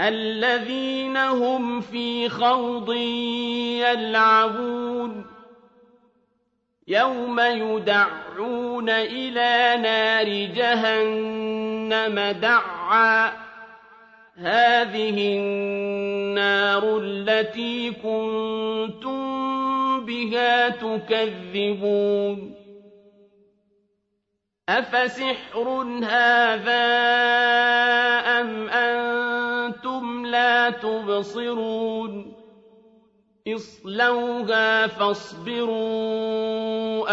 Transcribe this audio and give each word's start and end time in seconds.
الذين 0.00 1.16
هم 1.16 1.80
في 1.80 2.28
خوض 2.28 2.92
يلعبون. 3.82 5.26
يوم 6.88 7.40
يدعون 7.40 8.90
إلى 8.90 9.82
نار 9.82 10.28
جهنم 10.54 12.20
دعا. 12.40 13.32
هذه 14.36 15.38
النار 15.38 16.98
التي 17.02 17.90
كنتم 17.90 19.26
بها 20.04 20.68
تكذبون. 20.68 22.54
أفسحر 24.68 25.68
هذا 26.02 26.86
أم 28.40 28.68
أنتم 28.68 29.15
لا 30.46 30.70
تبصرون 30.70 32.32
اصْلَوْهَا 33.48 34.86
فَاصْبِرُوا 34.86 35.78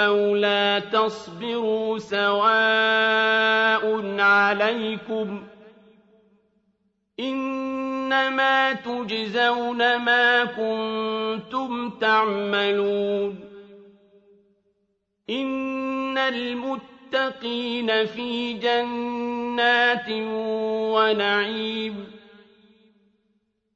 أَوْ 0.05 0.35
لَا 0.35 0.79
تَصْبِرُوا 0.79 1.97
سَوَاءٌ 1.97 3.83
عَلَيْكُمْ 4.19 5.39
ۖ 5.39 5.43
إِنَّمَا 7.19 8.73
تُجْزَوْنَ 8.73 9.77
مَا 9.97 10.45
كُنتُمْ 10.45 11.89
تَعْمَلُونَ 11.89 13.39
إِنَّ 15.29 16.17
الْمُتَّقِينَ 16.17 18.05
فِي 18.05 18.53
جَنَّاتٍ 18.53 20.09
وَنَعِيمٍ 20.95 22.12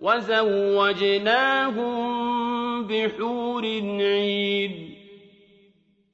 وزوجناهم 0.00 1.90
بحور 2.86 3.64
عين 4.00 4.94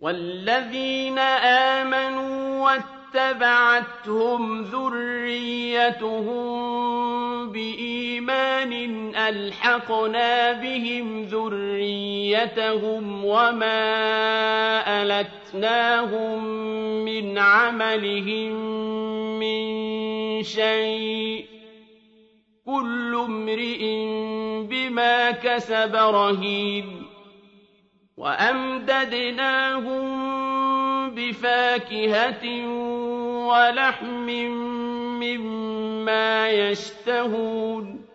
والذين 0.00 1.19
آمنوا 1.78 2.64
واتبعتهم 3.14 4.62
ذريتهم 4.62 6.47
بإيمان 7.52 8.72
ألحقنا 9.16 10.53
بهم 10.53 11.22
ذريتهم 11.22 13.24
وما 13.24 13.82
ألتناهم 15.03 16.44
من 17.04 17.38
عملهم 17.38 18.53
من 19.38 20.42
شيء. 20.42 21.55
كل 22.66 23.15
امرئ 23.15 23.82
بما 24.66 25.31
كسب 25.31 25.97
رهين 25.97 27.06
وأمددناهم 28.16 30.06
بفاكهة 31.15 32.66
ولحم 33.47 34.27
مما 35.21 36.50
يشتهون 36.50 38.06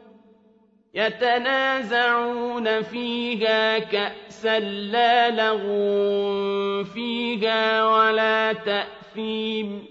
يتنازعون 0.93 2.81
فيها 2.81 3.79
كأسا 3.79 4.59
لا 4.59 5.29
لغو 5.29 6.83
فيها 6.83 7.85
ولا 7.85 8.53
تأثيم 8.53 9.90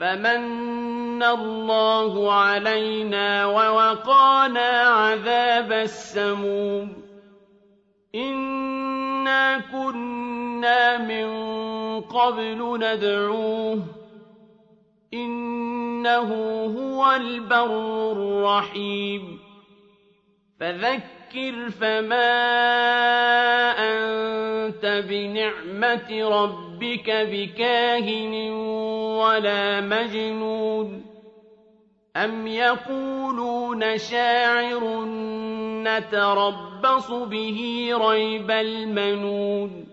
فمن 0.00 1.22
الله 1.22 2.32
علينا 2.32 3.46
ووقانا 3.46 4.68
عذاب 4.80 5.72
السموم. 5.72 7.02
إنا 8.14 9.58
كنا 9.58 10.98
من 10.98 11.30
قبل 12.00 12.78
ندعوه. 12.80 13.82
إنه 15.14 16.30
هو 16.64 17.12
البر 17.16 18.12
الرحيم. 18.12 19.38
فذكر 20.60 21.70
فما 21.70 22.32
أنت 23.78 25.04
بنعمة 25.08 26.28
ربك 26.28 26.70
ربك 26.80 27.10
بكاهن 27.10 28.34
ولا 29.20 29.80
مجنون 29.80 31.06
أم 32.16 32.46
يقولون 32.46 33.98
شاعر 33.98 35.04
نتربص 35.84 37.10
به 37.10 37.90
ريب 38.00 38.50
المنون 38.50 39.86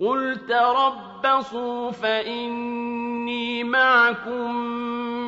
قل 0.00 0.36
تربصوا 0.48 1.90
فإني 1.90 3.64
معكم 3.64 4.54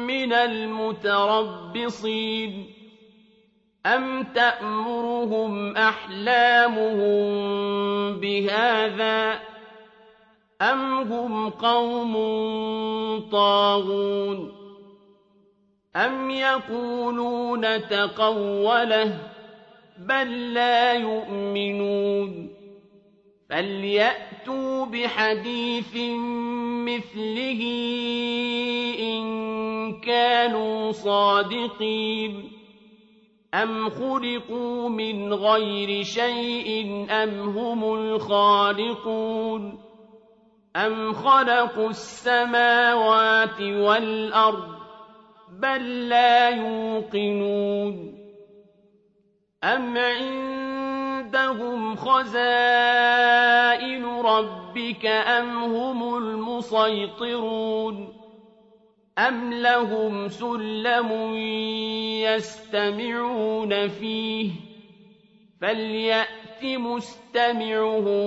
من 0.07 0.33
المتربصين 0.33 1.87
أم 3.87 4.23
تأمرهم 4.23 5.77
أحلامهم 5.77 7.17
بهذا 8.21 9.35
ۖ 9.35 9.39
أَمْ 10.63 11.13
هُمْ 11.13 11.51
قَوْمٌ 11.51 12.15
طَاغُونَ 13.33 14.53
أَمْ 15.97 16.31
يَقُولُونَ 16.31 17.89
تَقَوَّلَهُ 17.89 19.19
بَل 19.99 20.55
لَّا 20.55 20.93
يُؤْمِنُونَ 20.93 22.49
فَلْيَأْتُوا 23.51 24.87
بِحَدِيثٍ 24.87 25.97
مِّثْلِهِ 26.89 27.63
إِن 29.01 30.01
كَانُوا 30.01 30.93
صَادِقِينَ 30.93 32.53
أَمْ 33.55 33.91
خُلِقُوا 33.91 34.89
مِنْ 34.89 35.33
غَيْرِ 35.35 36.03
شَيْءٍ 36.05 36.87
أَمْ 37.11 37.31
هُمُ 37.59 37.95
الْخَالِقُونَ 37.95 39.86
أَمْ 40.77 41.13
خَلَقُوا 41.13 41.91
السَّمَاوَاتِ 41.91 43.61
وَالْأَرْضَ 43.61 44.69
بَل 45.49 46.09
لَّا 46.09 46.49
يُوقِنُونَ 46.49 48.15
أَمْ 49.65 49.97
عِندَهُمْ 49.99 51.97
خَزَائِنُ 51.97 52.45
رَبِّكَ 54.05 55.07
أَمْ 55.07 55.65
هُمُ 55.65 56.17
الْمُصَيْطِرُونَ 56.19 57.97
أَمْ 59.19 59.53
لَهُمْ 59.53 60.29
سُلَّمٌ 60.29 61.13
يَسْتَمِعُونَ 62.29 63.89
فِيهِ 63.89 64.51
فَلْيَأْتِ 65.61 66.65
مُسْتَمِعُهُم 66.65 68.27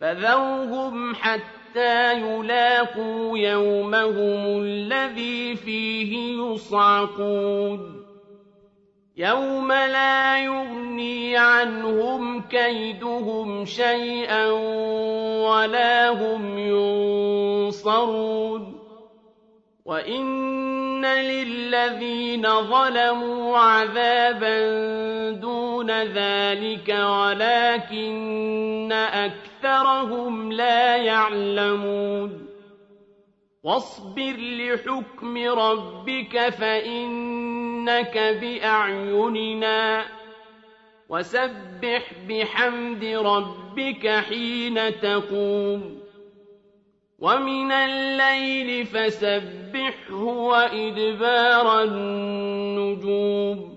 فَذَرْهُمْ 0.00 1.14
حَتَّىٰ 1.14 2.12
يُلَاقُوا 2.12 3.38
يَوْمَهُمُ 3.38 4.62
الَّذِي 4.62 5.56
فِيهِ 5.56 6.42
يُصْعَقُونَ. 6.42 8.02
يَوْمَ 9.16 9.72
لَا 9.72 10.44
يُغْنِي 10.44 11.36
عَنْهُمْ 11.36 12.40
كَيْدُهُمْ 12.40 13.64
شَيْئًا 13.64 14.46
وَلَا 15.48 16.10
هُمْ 16.10 16.58
يُنصَرُونَ. 16.58 18.78
وَإِنَّ 19.84 21.06
لِلَّذِينَ 21.06 22.62
ظَلَمُوا 22.62 23.58
عَذَابًا 23.58 24.58
دُونَ 25.86 26.02
ذَٰلِكَ 26.02 26.88
وَلَٰكِنَّ 26.88 28.92
أَكْثَرَهُمْ 28.92 30.52
لَا 30.52 30.96
يَعْلَمُونَ. 30.96 32.46
وَاصْبِرْ 33.62 34.34
لِحُكْمِ 34.38 35.38
رَبِّكَ 35.38 36.48
فَإِنَّكَ 36.48 38.38
بِأَعْيُنِنَا. 38.40 40.04
وَسَبِّحْ 41.08 42.12
بِحَمْدِ 42.28 43.04
رَبِّكَ 43.04 44.08
حِينَ 44.08 45.00
تَقُومُ. 45.00 45.98
وَمِنَ 47.18 47.72
اللَّيْلِ 47.72 48.86
فَسَبِّحْهُ 48.86 50.24
وَإِدْبَارَ 50.24 51.82
النُّجُومِ. 51.82 53.75